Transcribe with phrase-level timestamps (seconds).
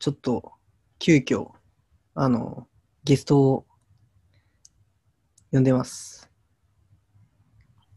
[0.00, 0.52] ちょっと、
[0.98, 1.50] 急遽、
[2.14, 2.66] あの、
[3.04, 3.66] ゲストを
[5.52, 6.30] 呼んでます。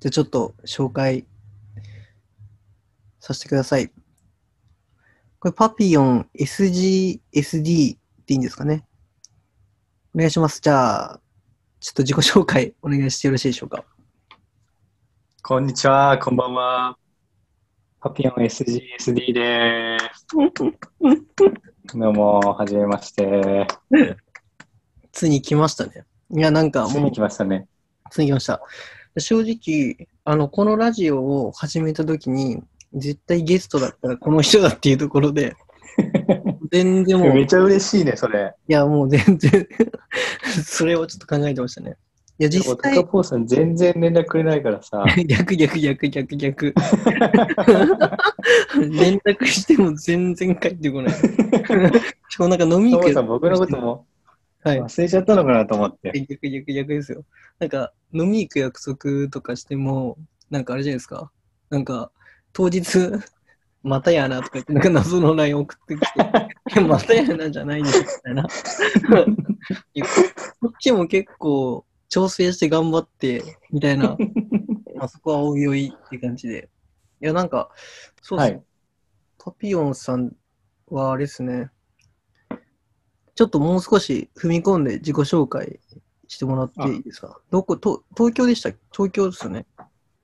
[0.02, 1.26] じゃあちょっと紹介
[3.21, 3.88] させてください。
[5.39, 8.86] これ、パピヨン SGSD っていいんですかね。
[10.14, 10.60] お願いします。
[10.60, 11.22] じゃあ、
[11.80, 13.86] ちょっと自己紹介お願いしてよろしいでしょうか。
[15.42, 16.97] こんにちは、こんばんは。
[18.02, 20.28] パピオン SGSD です。
[21.86, 23.68] どうも、はじめまして。
[25.11, 26.05] ついに来ましたね。
[26.32, 27.68] いや、なんかもうついに来、ましたね。
[28.10, 28.61] ついに来ました。
[29.18, 35.55] 正直、あの、このラジオを始めたときに、絶対ゲストだったらこの人だっていうところで、
[36.71, 38.55] 全然もう、いめっちゃ嬉しいね、それ。
[38.67, 39.67] や、もう全然、
[40.65, 41.97] それをちょっと考えてましたね。
[42.44, 45.05] いや、実際高、ポーさん全然連絡くれないからさ。
[45.25, 46.73] 逆逆逆逆逆。
[48.75, 51.14] 連絡しても全然帰ってこない。
[52.27, 54.05] しかもなんか飲み行く高さん、僕のことも
[54.61, 54.81] はい。
[54.81, 56.11] 忘れちゃったのかなと思って。
[56.11, 57.23] 逆逆逆ですよ。
[57.59, 60.17] なんか飲み行く約束とかしても、
[60.49, 61.31] なんかあれじゃないですか。
[61.69, 62.11] なんか
[62.52, 62.83] 当日、
[63.83, 66.02] またやなとか言って、なんか謎の LINE 送ってき
[66.73, 68.44] て、またやなじゃないでしょみたいな。
[70.59, 74.16] こっちも結構調整して頑張って、みたいな。
[74.95, 76.70] ま あそこはおいおいって感じで。
[77.22, 77.72] いや、なんか、
[78.22, 78.55] そうですね。
[78.58, 78.66] はい。
[79.39, 80.36] パピヨンさん
[80.89, 81.72] はあれですね。
[83.33, 85.80] ちょっともう少し踏み込んで自己紹介
[86.28, 87.42] してもらっていいですか？
[87.50, 89.66] どこ、と東京でした東京ですよね。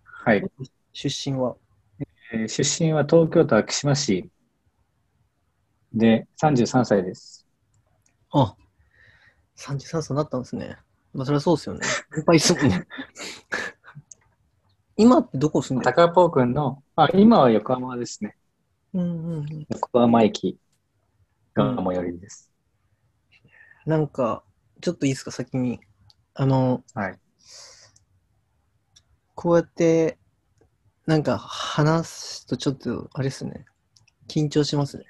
[0.04, 0.44] はい。
[0.94, 1.56] 出身は？
[2.32, 4.30] えー出身は東京都昭島市
[5.92, 7.48] で33歳です。
[8.30, 8.56] あ、
[9.58, 10.78] 33歳になったんですね。
[11.14, 11.86] まあそりゃそうですよね。
[12.14, 12.88] 先輩ですもんね。
[14.98, 15.96] 今ってどこ住んでる？
[15.96, 18.36] 高ポー君の、あ、今は横浜ですね。
[18.94, 19.66] うんうんうん。
[19.70, 20.60] 横浜駅
[21.54, 22.52] が最寄りです。
[23.86, 24.44] なんか、
[24.82, 25.80] ちょっといいですか、先に。
[26.34, 27.20] あの、はい。
[29.36, 30.18] こうやって、
[31.06, 33.66] なんか話すとちょっと、あれですね。
[34.28, 35.06] 緊張しますね。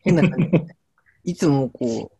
[0.00, 0.76] 変な感じで。
[1.24, 2.12] いつもこ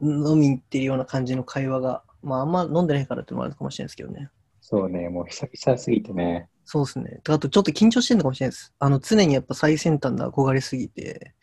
[0.00, 4.30] う、飲みに行ってるような感じの会話が、まああんま飲んでないからってのもあるかもしれないですけどね。
[4.60, 6.48] そうね、もう久々すぎてね。
[6.64, 7.20] そうですね。
[7.28, 8.72] あとちょっと緊張してるのかもしれないです。
[8.78, 11.34] あの、常にやっぱ最先端で憧れすぎて、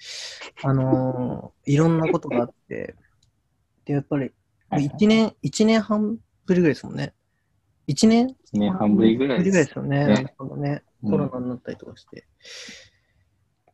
[0.63, 2.95] あのー いろんなことがあって、
[3.83, 4.31] で、やっぱり、
[4.71, 7.13] 1年、一年半ぶりぐらいですもんね。
[7.87, 9.57] 1年1年半ぶりぐらいです。
[9.57, 10.07] ですよね。
[10.07, 10.45] ねコ
[11.17, 12.25] ロナになったりとかして。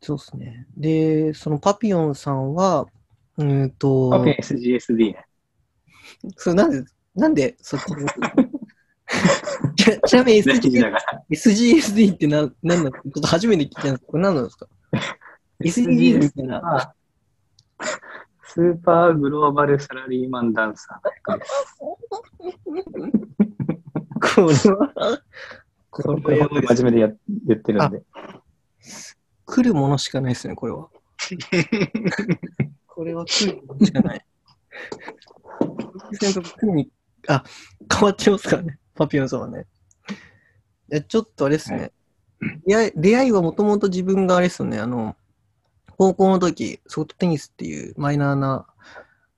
[0.02, 0.68] そうですね。
[0.76, 2.88] で、そのパピヨンさんは、
[3.38, 5.26] うーんと、パピン SGSD ね。
[6.38, 6.84] それなんで、
[7.16, 8.06] なんでそっ ちに
[9.76, 10.94] ちちなみに SG
[11.30, 13.02] SGSD って何なんなんですか？
[13.04, 14.68] ちょっと初めて聞いたんですけど、これ何なんですか
[15.62, 16.62] ?SDGs みたいな。
[16.62, 16.94] は
[18.46, 21.76] スーパーグローバルサラリーマンダンサーです。
[24.36, 24.94] これは、
[25.90, 27.10] ここれ本当に真面目でや
[27.48, 28.04] 言ってるんで。
[29.46, 30.88] 来るものしかないですね、これは。
[32.88, 34.26] これは来るものしかない。
[35.60, 36.92] 来るに
[37.28, 37.44] あ、
[37.92, 39.66] 変わっちゃいますからね、パピヨンさんはね。
[40.92, 41.92] いや、ちょっとあれですね。
[42.66, 45.16] 出会い出会いはもともと自分があれですよね、あの、
[45.98, 48.66] 高校の時、ソフトテニスっていうマイナーな、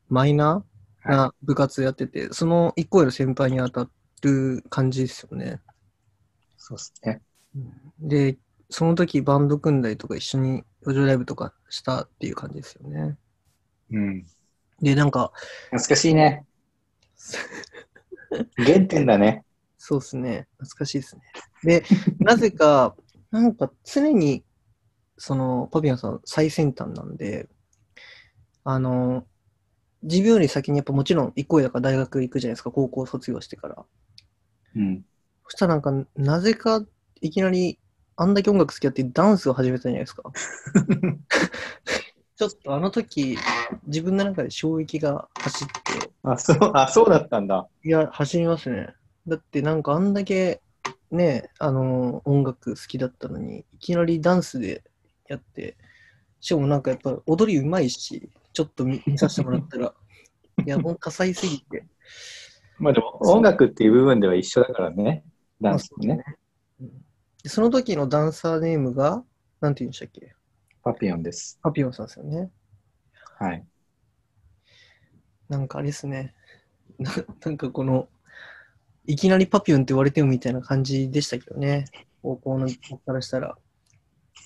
[0.10, 3.90] マイナーな部活やってて、その一個上の先輩に当た
[4.22, 5.62] る感じですよね。
[6.58, 7.22] そうですね。
[8.00, 8.38] で、
[8.70, 13.18] その時バンド組んだりとか一緒に路上ライブとかしたっていう感じですよね。
[13.92, 14.26] うん。
[14.82, 15.32] で、なんか、
[15.72, 16.46] 懐かしいね。
[18.58, 19.44] 原点だね。
[19.78, 20.48] そうですね。
[20.58, 21.22] 懐かしいですね。
[21.64, 21.84] で、
[22.20, 22.96] なぜか、
[23.32, 24.44] なんか常に、
[25.18, 27.48] その、パピヨンさん最先端なんで、
[28.64, 29.26] あの、
[30.04, 33.86] 自分より先にやっぱもちろん一個上だから大学行くじゃないですか、高校卒業してから。
[34.76, 35.06] うん。
[35.48, 36.84] そしたらなんか、なぜか
[37.22, 37.80] いきなり、
[38.18, 40.24] あんだけ音楽好きやってダンスを始めたじゃないですか。
[42.38, 43.38] ちょっとあの時、
[43.88, 47.68] 自分の中で衝撃が走って、あ、そう、あ、そうだったんだ。
[47.84, 48.90] いや、走りますね。
[49.28, 50.62] だってなんかあんだけ
[51.12, 54.84] ね、あの音楽好きだったのに、いきなりダンスで
[55.28, 55.78] やって、
[56.42, 59.94] しかもなんかやっぱ踊りうまいし、ちょっと見見させてもらったら、
[60.66, 61.86] いや、もう多彩すぎて。
[62.78, 65.24] まあでも、音楽っていう部分では一緒だからね。
[65.62, 66.24] ダンスもね。
[66.82, 67.06] うん
[67.44, 69.24] でその時のダンサーネームが、
[69.62, 70.34] なんて言うんでしたっけ？
[70.86, 71.60] パピヨンです。
[71.64, 72.52] パピヨンさんですよね。
[73.40, 73.66] はい。
[75.50, 76.36] なんかあれですね。
[77.00, 77.12] な
[77.44, 78.08] なんかこの、
[79.08, 81.86] いきなりパピヨンって言われてもみたいな感じでしたけどね。
[82.22, 83.58] 高校の僕からしたら。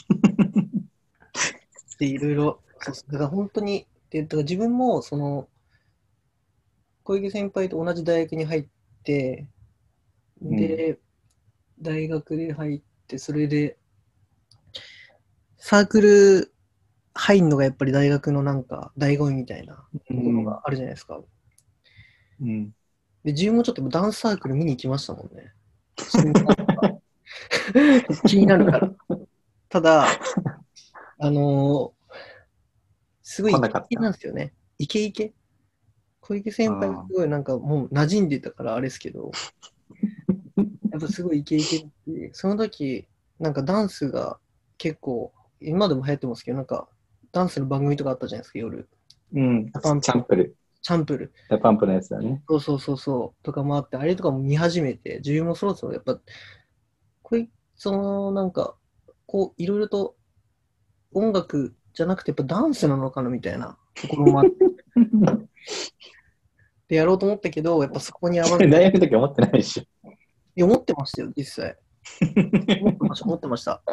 [2.00, 5.50] で、いろいろそうだから本当に、で、だから自分も、その、
[7.04, 8.68] 小池先輩と同じ大学に入っ
[9.04, 9.46] て、
[10.42, 11.00] で、
[11.82, 13.79] 大学で入って、それで、
[15.60, 16.52] サークル
[17.14, 20.44] 入んのがやっぱり大学のなんか、醍醐味みたいなうものん。
[20.44, 21.20] があるじゃないですか。
[22.42, 22.74] うん。
[23.24, 25.54] で、自分もちょっとダンスサークル見に行きましたもんね。
[28.26, 28.92] 気になるから。
[29.70, 30.08] ただ、
[31.20, 32.00] あのー
[33.22, 34.54] すごいイケイケなんですよね。
[34.80, 35.34] イケイケ？
[36.22, 39.32] 小池先輩がすごいなんかもう馴染んでたからあれですけど、
[40.92, 43.08] やっぱすごいイケイケって、その時、
[43.40, 44.40] なんかダンスが
[44.78, 46.88] 結構、今でも流行ってますけど、なんか
[47.32, 48.90] ダンスの番組とかあったじゃないですか、夜。
[49.34, 49.66] うん。
[49.68, 50.56] チパンャンプル。
[50.82, 51.34] チャンプル。
[51.62, 52.42] パンプのやつだね。
[52.48, 56.20] そうそうそうそう、とかもあって、あれとかも見始めて、自分もそろそろやっぱ、
[57.22, 58.76] これ、その、なんか、
[59.26, 60.16] こう、いろいろと
[61.14, 64.52] 音楽じゃなくて、やっぱダンスなのかなみたいなところもあって、
[66.88, 69.84] でやろうと思ったけど、やっぱそこに合わせて、 大学の時思ってないでしょ。
[70.06, 71.78] いや思ってましたよ、実際。
[72.82, 73.84] 思ってました、思ってました。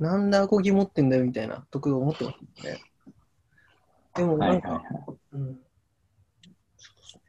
[0.00, 2.80] なんでアコギ持ってんだよみたいなところ思ってましたね。
[4.16, 5.18] でも、はいなんか、はいはい。
[5.32, 5.58] うん
[6.76, 7.22] そうですね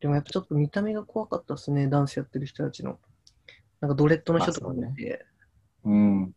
[0.00, 2.98] でもやっぱちょっと見た目が怖かったですね、ダンスやってる人たちの。
[3.80, 5.26] なんかドレッドの人とかもいて、
[5.84, 6.32] うん。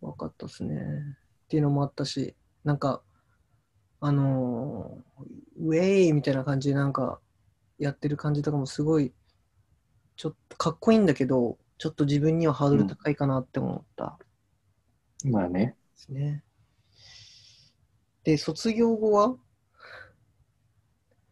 [0.00, 0.74] 怖かったですね。
[0.74, 2.34] っていうのもあったし、
[2.64, 3.02] なんか、
[4.00, 5.24] あのー
[5.56, 7.20] ウェイみたいな感じでなんか
[7.78, 9.12] やってる感じとかもすごい、
[10.16, 14.18] ちょっとかっこいいんだけど、ちょっと自分にはハードル高いかなって思った
[15.24, 15.74] まあね。
[15.96, 16.44] ですね。
[18.24, 19.36] で、卒業後は？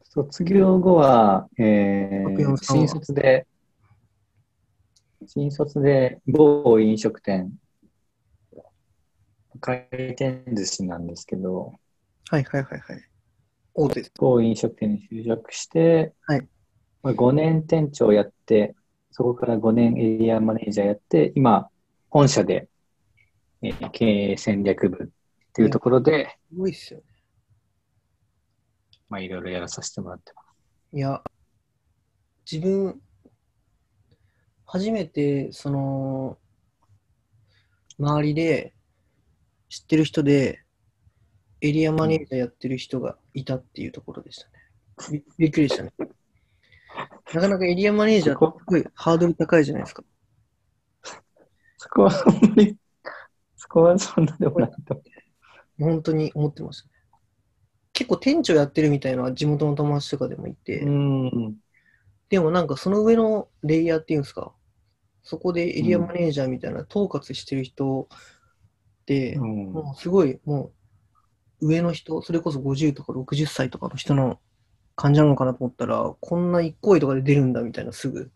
[0.05, 3.47] 卒業後は、えー、新卒で、
[5.27, 7.53] 新卒で某飲食店、
[9.61, 11.73] 回転寿司なんですけど、
[12.29, 13.03] はいはいはいはい。
[13.75, 14.11] 大手。
[14.19, 16.49] 某飲食店に就職して、はい
[17.03, 18.75] まあ、5年店長やって、
[19.11, 21.69] そこから5年エリアマネージャーやって、今、
[22.11, 22.69] 本社で、
[23.63, 25.09] えー経営戦略部っ
[25.53, 27.07] ていうところで、すごいっすよね。
[29.09, 30.97] まあ、いろいろやらさせてもらってます。
[30.97, 31.23] いや、
[32.51, 33.01] 自分、
[34.67, 36.39] 初めて、その、
[37.99, 38.75] 周りで
[39.69, 40.65] 知ってる人で、
[41.61, 44.53] エリアマネージャーやってる人がいたっていうところでしたね。
[45.13, 45.93] びびっくりしたね。
[47.35, 50.03] なかなかエリアマネージャーってすごいハードル高いじゃないですか。
[51.77, 52.92] そこはあんまり、そ
[53.73, 56.93] こはそんなでもないと思本当に思ってましたね。
[57.93, 60.85] 結構店長やってるみたいな地元の友達とかでもいて。
[62.29, 64.53] でもなんかその上のレイヤーっていうんですか、
[65.23, 68.09] そこでエリアマネージャーみたいな統括してる人
[69.03, 70.73] って、うんもうすごいも
[71.61, 74.41] う上の人、それこそ50とか60歳とかの人の
[74.97, 78.31] 感じなのかなと思ったら、こんな一行為とかで出るんだみたいなすぐ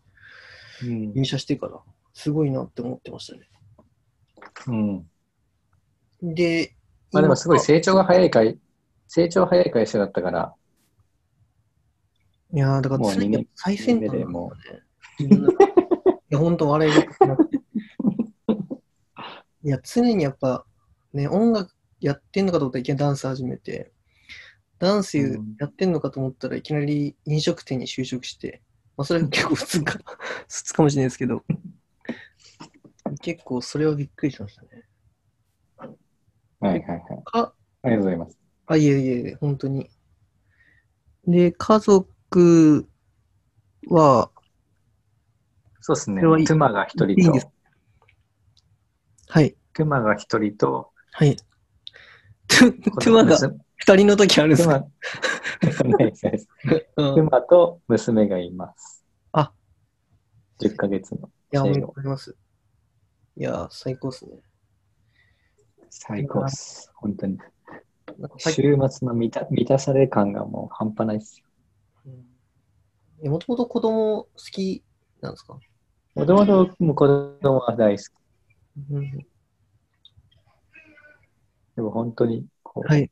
[0.83, 1.79] うん入社してから、
[2.13, 3.49] すごいなって思ってましたね。
[4.67, 5.09] うん。
[6.21, 6.75] で、
[7.11, 8.59] まあでもすごい今成長が早い会、
[9.07, 10.53] 成長早い会社だったから、
[12.53, 14.83] いやーだからもう常に最先端でもだよね。
[15.19, 15.77] 自分の中で
[16.29, 17.57] いや、本当笑いがなくて。
[19.63, 20.65] いや、常にやっぱ、
[21.13, 23.91] ね、音楽やってんのかと思ったらいきなりダンス始めて、
[24.79, 25.55] ダンスうん。
[25.59, 28.61] やってんのかと思ったらいきなり飲食店に就職して、
[28.95, 29.99] まあそれは結構普通か、
[30.47, 31.43] 普通かもしれないですけど、
[33.21, 34.86] 結構それはびっくりしましたね。
[36.59, 37.01] はいはいはい。
[37.33, 38.37] あ、ありがとうございます。
[38.67, 39.89] あ、いえいえ、本当に。
[41.25, 42.87] で、家族
[43.89, 44.31] は、
[45.81, 46.21] そうですね。
[46.45, 47.47] 妻が一人といいんです、
[49.29, 51.37] はい、妻が一人と、はい。
[52.99, 54.85] 妻が娘二人の時あるんですか、
[57.13, 59.05] 妻と娘がいます。
[59.31, 59.53] あ、
[60.59, 61.29] 10ヶ月の。
[61.51, 62.35] や、おめでとうございます。
[63.37, 64.31] いや、最高っすね。
[65.89, 66.91] 最高です。
[66.95, 67.37] 本当に。
[68.37, 71.41] 週末の満た満たされ感がもう半端ないです
[73.23, 73.31] よ。
[73.31, 74.83] もともと子供好き
[75.21, 75.59] なんですか、
[76.15, 78.07] もともともう子供は大好き。
[78.91, 79.11] うん、
[81.75, 83.11] でも本当にこう、はい。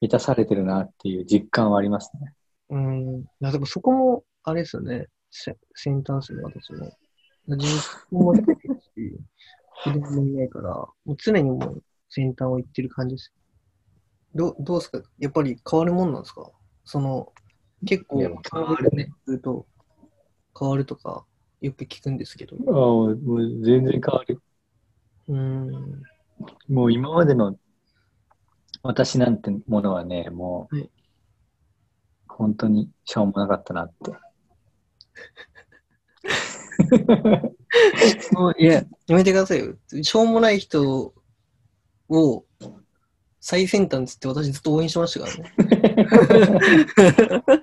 [0.00, 2.34] 満たされてるなっていう実感はありますね。
[2.70, 3.20] うん。
[3.20, 5.06] いや、でもそこも、あれですよね。
[5.30, 6.92] せ先端ですね、私も。
[7.56, 7.66] 自
[8.10, 8.32] 分も
[9.82, 13.32] 子供もいないから、もう常にもう先端を行ってる感じです。
[14.34, 15.02] どどうですか？
[15.18, 16.50] やっぱり変わるもんなんですか？
[16.84, 17.32] その、
[17.86, 18.30] 結構変
[18.62, 19.10] わるね。
[19.26, 19.66] ずっと
[20.58, 21.24] 変わるとか、
[21.60, 22.56] よく聞くんですけど。
[22.68, 24.40] ああ、もう全然変わる。
[25.28, 26.02] うん。
[26.68, 27.56] もう今までの
[28.82, 30.90] 私なんてものはね、もう、はい
[32.36, 34.10] 本当にしょうもなかったなって。
[38.32, 39.74] もういや、やめてくださいよ。
[40.02, 41.12] しょうもない人
[42.08, 42.44] を
[43.40, 46.04] 最先端つって私ずっと応援してましたからね。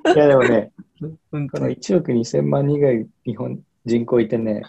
[0.15, 1.75] いやでもね、この本当に。
[1.75, 4.61] 1億2000万人ぐらい日本人口いてね、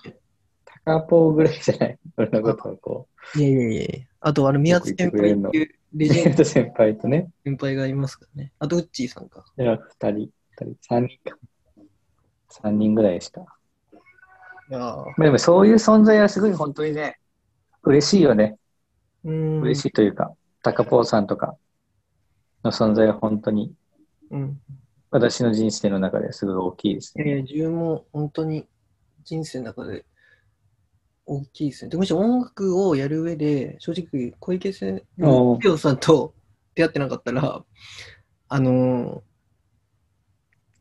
[0.64, 1.98] タカポーぐらいじゃない？
[2.16, 4.06] 俺のことをこいやいやいやいや。
[4.20, 8.52] あと、あの、宮津先輩っていうレう、ジェンド先輩とね、先輩がいますからね。
[8.58, 9.44] あと、ウッチーさんか。
[9.58, 11.38] いや、2人、二人、3人か。
[12.50, 13.44] 3人ぐらいしか。
[15.18, 17.18] でもそういう存在はすごい本当にね、
[17.82, 18.56] 嬉しいよね。
[19.24, 19.60] うーん。
[19.60, 21.56] 嬉しいというか、タカポーさんとか
[22.64, 23.74] の存在は本当に
[24.30, 24.60] うん。
[25.10, 27.28] 私の人生の中ですごい大きいですね。
[27.28, 28.66] いや自分も本当に
[29.24, 30.06] 人生の中で
[31.26, 31.90] 大きいですね。
[31.90, 36.34] でむしろ音楽をやる上で、正直、小池先おう生さんと
[36.74, 37.62] 出会ってなかったら、
[38.48, 39.31] あのー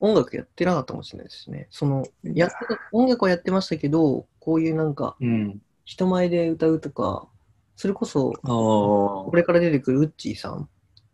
[0.01, 1.67] 音楽やってなかったかもしれないですね。
[1.69, 5.61] その、やってた音楽はやってましたけど、こういうなんか、うん。
[5.85, 7.27] 人前で歌うとか、
[7.75, 10.67] それこそ、おこれから出てくるウッチーさんっ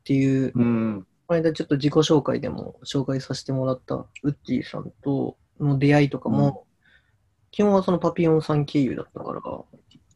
[0.05, 1.07] ていう、うん。
[1.27, 6.65] この間ちょっと自己紹介でも紹介させてもらったウッチーさんとの出会いとかも、
[7.51, 9.41] 基本はそのパピヨンさん経由だったから、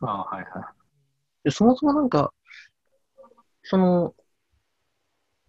[0.02, 0.72] ああ、はいは
[1.44, 2.32] でそもそもなんか、
[3.64, 4.16] その、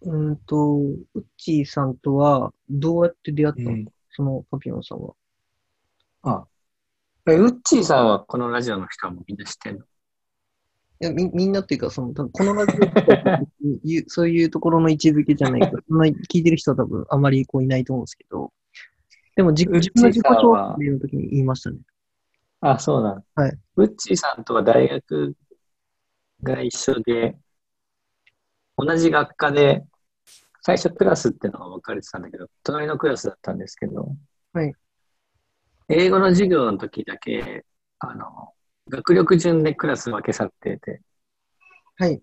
[0.03, 3.83] うーんと、ウッチーさんとはどうやって出会ったい。
[3.83, 5.13] の、そのパピヨンさんは。
[6.23, 6.45] あ
[7.25, 9.85] えウッチーさんはこのラジオの人はもうみんな知ってんの？
[11.01, 18.53] いやみみんなっていうか、その、多分このラジオう そういうところの位置づけじゃないから、そんな聞いてる人は多分あまりこういないと思うんですけど、
[19.35, 21.77] でも自分の自己紹介の時に言いましたね。
[22.61, 23.23] あ、そうなの。
[23.35, 23.59] はい。
[23.75, 25.35] ウッチーさんとは大学
[26.43, 27.35] が一緒で、
[28.77, 29.85] 同じ学科で、
[30.65, 34.15] 最初クラスっていうのが分かれてたんだけど、隣のクラスだったんですけど、
[34.53, 34.73] はい。
[35.89, 37.65] 英語の授業の時だけ、
[37.99, 38.53] あの、
[38.89, 41.01] 学力順でクラス分け去ってて、
[41.97, 42.21] はい。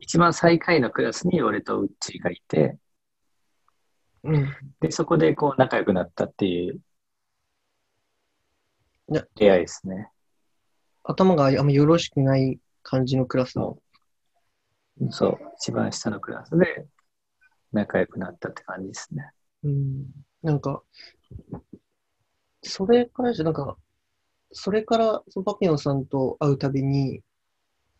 [0.00, 2.78] 一番最下位のクラスに俺とウッチーがいて、
[4.24, 4.48] うん。
[4.80, 6.80] で、そこでこう仲良くなったっていう
[9.08, 10.08] ね出会いですね。
[11.04, 13.78] 頭があんまよろしくない感じのクラスの。
[15.10, 16.86] そう、一番下のクラスで
[17.72, 19.30] 仲良くなったって感じですね。
[19.64, 20.06] うん。
[20.42, 20.82] なんか、
[22.62, 23.76] それからですよなんか、
[24.52, 27.22] それから、そのパピヨンさんと会うたびに、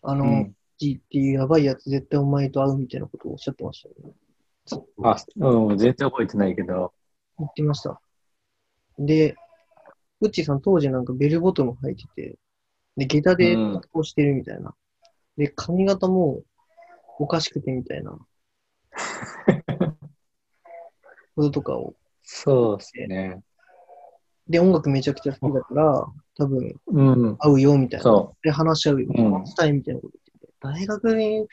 [0.03, 4.15] あの、うん、G っていうやばいやつ絶対お前と会うみたいなことをおっしゃってましたよね。
[5.03, 6.93] あ、うん、全然覚えてないけど、
[7.39, 8.01] 言ってました。
[8.99, 9.35] で、
[10.21, 12.37] ウッチーさん当時なんかベルボトム履いてて、
[12.97, 14.75] で、下駄でうん格好してるみたいな。
[15.37, 16.43] で、髪型も
[17.19, 18.19] おかしくてみたいな。
[21.35, 21.95] こととかを。
[22.23, 23.43] そうですね。
[24.49, 28.05] で、音楽めちゃくちゃ好きだから、多分うん、会うよみたいな。
[28.05, 29.13] そで、話し合うよ。
[29.15, 31.47] うん話したいみたいなこと言ってて、大学に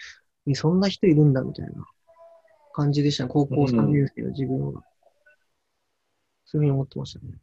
[0.45, 1.85] にそんな人いるんだみたいな
[2.73, 3.29] 感じでしたね。
[3.31, 4.83] 高校3年生の自分は。
[6.45, 7.31] そういうふうに思ってましたね。
[7.33, 7.39] う。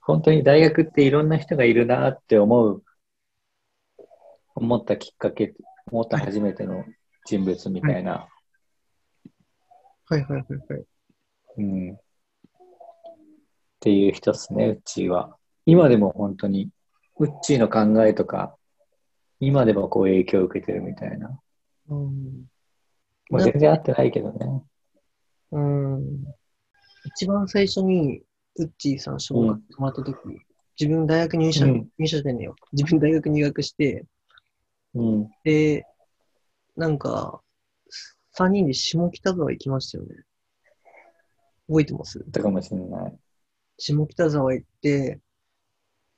[0.00, 2.82] 本当に大学っていろんな人がいるなって思う、
[4.54, 5.54] 思ったきっかけ、
[5.90, 6.84] 思った初めての
[7.24, 8.28] 人物みたいな。
[10.06, 10.84] はいはいはいはい。
[11.58, 11.92] うん。
[11.92, 11.98] っ
[13.80, 15.36] ていう人ですね、うっちーは。
[15.66, 16.70] 今でも本当に、
[17.18, 18.56] うっちーの考えとか、
[19.40, 21.38] 今でもこう影響を受けてるみたいな。
[21.88, 22.46] うん
[23.30, 24.62] もう全然会ってないけどね。
[25.52, 26.24] うん
[27.04, 28.22] 一番最初に、
[28.56, 30.16] ウッチーさん小学泊まった時、
[30.78, 32.54] 自分大学入社、うん入社してんねよ。
[32.72, 34.04] 自分大学入学して、
[34.94, 35.30] うん。
[35.44, 35.84] で、
[36.76, 37.40] なんか、
[38.38, 40.14] 3人で下北沢行きましたよね。
[41.68, 42.18] 覚えてます？
[42.18, 43.18] だったかもしれない。
[43.78, 45.20] 下北沢行って、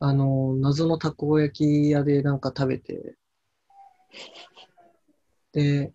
[0.00, 3.16] あの、謎のたこ焼き屋でなんか食べて、
[5.52, 5.92] で、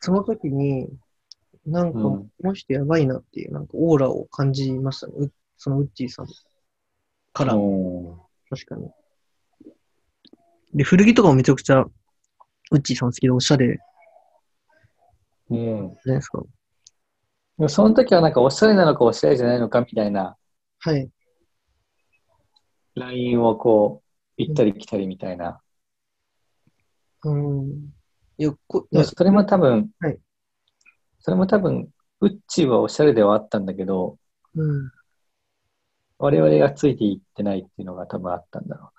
[0.00, 0.88] その時に、
[1.66, 5.12] なんか、うんこの人やばいなっていう、なんかオーラを感じましたね。
[5.16, 6.26] うそのウッチーさん
[7.32, 8.18] から、うん
[8.50, 8.90] 確かに。
[10.74, 11.90] で、古着とかもめちゃくちゃ、ウ
[12.74, 13.78] ッチーさん好きでおしゃれ
[15.50, 15.78] じうん。
[15.86, 16.42] ゃないですか。
[17.58, 20.36] でもその時はなんかおしゃれなのかおしゃれじゃないのかみたいな
[20.80, 21.10] はい。
[22.94, 25.60] ラインをこう、行ったり来たりみたいな。
[27.24, 27.92] うん。
[28.36, 30.18] いや、こそれも多分、はい
[31.20, 31.88] それも多分、
[32.20, 34.18] ウッチーはおしゃれではあったんだけど、
[34.56, 34.90] うん。
[36.18, 38.90] 我々がついていってないっていうのが多分あったんだろ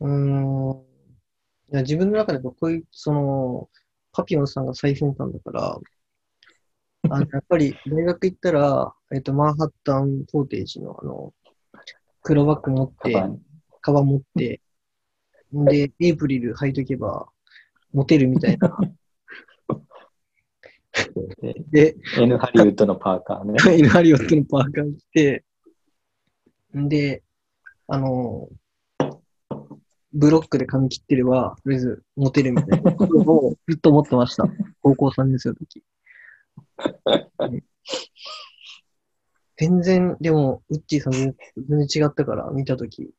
[0.00, 0.82] うーん。
[1.72, 3.68] いや自分の中でこういう、その、
[4.12, 5.78] パピヨンさんが最先端だから、
[7.10, 11.32] あのやっぱり大学行ったら、えっと、マンハッタンポーテージのあの、
[12.22, 13.12] 黒バッグ持って、
[13.80, 14.06] カバン。
[14.06, 14.60] 持って、
[15.52, 17.28] で、エイプリル履いとけば、
[17.92, 18.78] モテるみたいな。
[21.70, 23.54] で、N ハリウッドのパーカーね。
[23.78, 25.44] イヌハリオットのパーカー着て、
[26.76, 27.22] んで、
[27.88, 28.48] あの、
[30.12, 34.44] ブロックで髪切ってれば、とりあえずモテるみたいなことをずっと思ってました。
[34.82, 35.82] 高校3年生の時。
[39.56, 43.10] 全然、でも、ウッチーさん全全然違ったから、見た時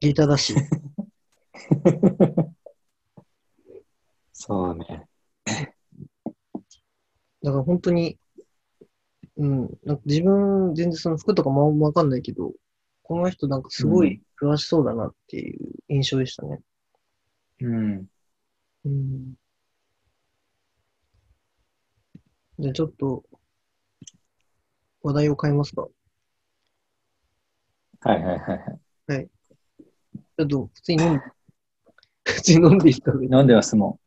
[0.00, 0.54] ギターだし、
[4.32, 5.06] そうね。
[7.42, 8.18] だから本当に、
[9.36, 12.52] うん、なんか自分、全然その服とかもわかんないけど、
[13.02, 16.60] この人なんかすごい詳しそうだなっていう印象でしたね。
[17.60, 18.06] うん。
[18.84, 19.34] うん。
[22.62, 23.24] じゃあちょっと、
[25.02, 25.88] 話題を変えますか？
[28.02, 28.58] はいはいはい
[29.08, 29.28] はい。
[30.14, 31.24] ちょっと普通に飲んで、
[32.22, 33.02] 普通に飲んでいいい
[33.32, 33.98] 飲んでますも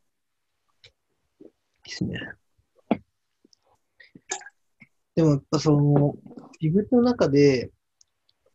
[1.83, 2.17] ですね。
[5.15, 6.15] でもやっぱその、
[6.62, 7.74] 自分の中で、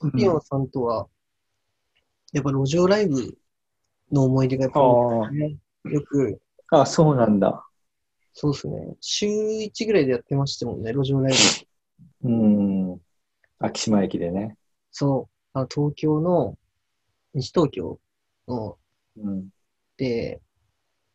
[0.03, 0.13] ん。
[0.13, 1.09] ピオンさんとは、
[2.33, 3.37] やっぱ路上ライブ
[4.11, 4.81] の思い出がやっぱ
[5.31, 6.41] ね、よく、
[6.71, 7.67] あ、あ、そうなんだ。
[8.33, 11.33] そうですね、週1ぐらいでやってましたもんね、路上ライ
[12.23, 12.29] ブ。
[12.29, 13.01] うん。
[13.59, 14.57] 昭島駅でね。
[14.93, 16.57] そう、あの東京の、
[17.35, 17.99] 西東京
[18.49, 18.79] の、
[19.17, 19.49] うん。
[19.97, 20.41] で、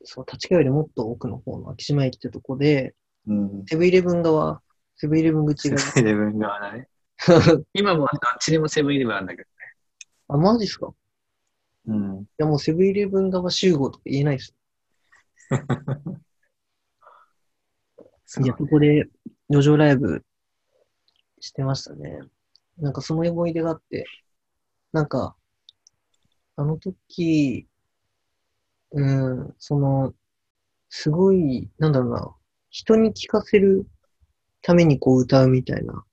[0.03, 2.93] そう、立川よりもっと奥の方の昭島駅ってとこで、
[3.27, 3.65] うん。
[3.65, 4.61] セブンイレブン側、
[4.97, 6.87] セブンイレブン口が、セブンイレブン側だね。
[7.73, 9.49] 今もあっちにもセブンイレブンあるんだけど。
[10.27, 10.93] あ、マジっすか？
[11.87, 12.21] うん。
[12.21, 14.53] いやもうセブンイレブン側集合とか言えないです。
[18.41, 18.45] い。
[18.47, 19.07] や、そこで
[19.49, 20.23] 路上ライブ
[21.39, 22.19] してましたね。
[22.77, 24.05] なんかその思い出があって、
[24.91, 25.35] なんか、
[26.57, 27.67] あの時、
[28.91, 30.13] うん、その、
[30.89, 32.35] すごい、なんだろうな、
[32.69, 33.85] 人に聞かせる
[34.61, 36.05] ためにこう歌うみたいな、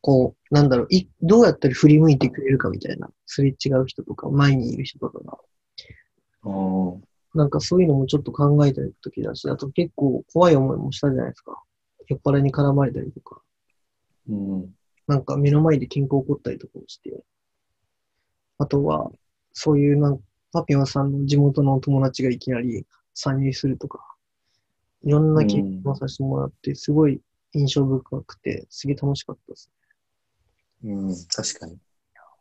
[0.00, 5.38] こう、なんだろう、いどうやったら振り向いてくれるかみたいな、すれ違う人とか、前にいる人とかが、
[7.34, 11.62] なんかそういうのもちょっと考えた時だし、あと結構怖い思いもしたじゃないですか。
[12.08, 13.42] 酔っ払いに絡まれたりとか、
[14.28, 14.74] うん。
[15.06, 17.22] なんか目の前で喧嘩起こったりとかもして、
[18.58, 19.10] あとは、
[19.52, 20.20] そういうなん
[20.52, 24.04] パピオンさんの地元の友達がいきなり参入するとか、
[25.04, 27.20] いろんな経験をさせてもらって、すごい
[27.52, 29.70] 印象深くて、すげえ楽しかったです。
[30.84, 31.14] うん。
[31.34, 31.78] 確かに。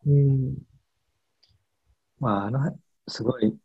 [0.08, 0.56] うん。
[2.20, 3.56] まあ、あの、すごい、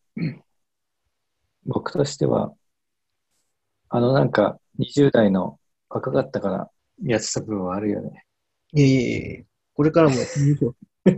[1.64, 2.52] 僕としては、
[3.88, 6.70] あのなんか、20代の若かったから
[7.04, 8.24] やってた部分はあるよね。
[8.72, 9.44] いやいやいや
[9.74, 10.74] これからもやってみましょう。
[10.74, 11.12] こ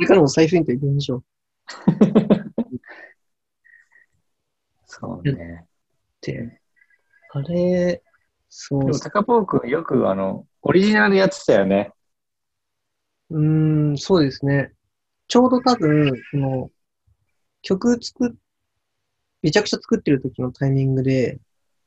[0.00, 1.24] れからも最先端行きましょう。
[4.86, 5.64] そうね。
[5.64, 5.68] っ
[6.20, 6.60] て、
[7.32, 8.02] あれ、
[8.48, 11.92] そうでも、タカポークよくあの、オリジナルやってたよね。
[13.30, 14.72] うーん、そうですね。
[15.28, 16.70] ちょうど多分、その、
[17.62, 18.32] 曲作っ、
[19.46, 21.38] めちゃくちゃ作ってる時のタイミングで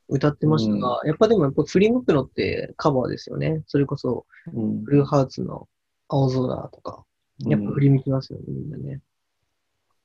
[0.08, 3.64] 歌ってましたが、やっぱでもやっぱ振り向くのってカバーですよね。
[3.68, 5.68] それこそ、うんブルーハーツの
[6.08, 7.04] 青空とか、
[7.40, 9.02] やっぱ振り向きますよね、みんなね。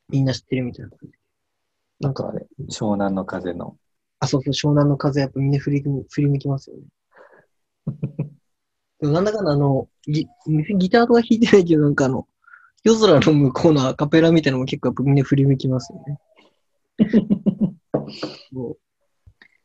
[0.08, 1.12] みんな知ってるみたいな感じ。
[2.00, 3.76] なんかあ、れ、湘南の風の。
[4.18, 6.82] あ、そうそう、湘南の風、やっぱみんな振り振り向きますよね。
[8.98, 10.26] でもなんだかんだあの、ギ
[10.76, 12.26] ギターとか弾いてないけど、なんかあの、
[12.82, 16.18] 夜空の向こうのアカペラみたいなのも結構やっぱみんな振り向きますよね。
[18.52, 18.78] そ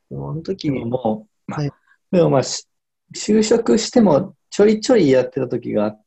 [0.09, 1.71] うあの時でももう、はい
[2.11, 2.67] でもまあ、し
[3.15, 6.01] 就職してもちょいちょいやってた時があっ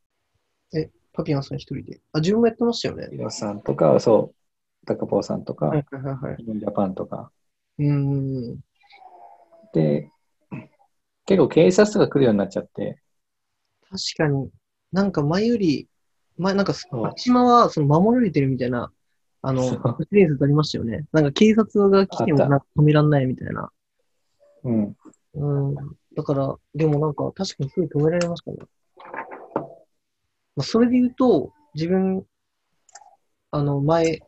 [0.71, 2.01] て、パピアンさん一人で。
[2.11, 3.07] あ、自分もやってましたよね。
[3.11, 4.33] ヒロさんとか、そ
[4.83, 6.43] う、タカポーさんとか、はいはいはいはい。
[6.43, 7.31] ジャパンとか。
[7.77, 8.59] うーん。
[9.73, 10.09] で、
[11.25, 13.01] 結構警察とか来るようになっちゃって、
[13.89, 14.49] 確かに、
[14.91, 15.87] なんか前より、
[16.37, 18.91] 前なんか、そうあちまはその守られてるみたいな、
[19.45, 21.05] あの、そう都市伝説ありましたよね。
[21.11, 23.69] なんか警察が来てもなんか止めらんないみたいな。
[24.63, 24.95] うん。
[25.33, 25.75] うん。
[26.15, 28.57] だから、でもなんか確かにすごい止められましたね。
[30.55, 32.25] まあ、それで言うと、自分、
[33.51, 34.21] あの、前、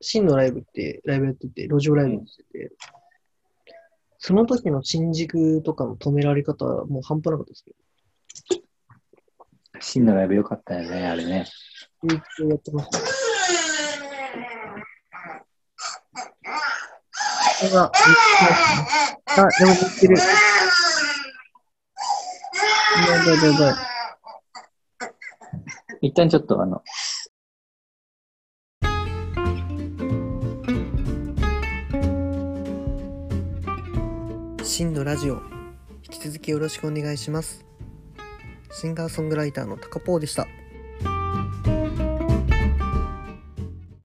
[0.00, 2.72] 真のライブって、ライブやってて、路上ライブしてて、
[4.16, 7.74] その時の新宿とかの止められ方はもう半端なかったですけ
[9.80, 11.44] 真のライブ良かったよね、あれね。
[12.02, 13.23] ど、一応やってましたね。
[17.64, 17.92] 本当だ。
[19.26, 20.16] あ、でも言ってる。
[20.16, 20.22] や
[23.06, 23.74] ばいやばいやばい。
[26.02, 26.82] 一旦ちょっとあの、
[34.74, 35.40] 真のラジオ
[36.02, 37.64] 引き続きよろしくお願いします
[38.72, 40.48] シンガーソングライターのタカポーでした